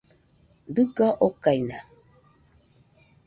[0.75, 1.77] Dɨga okaina.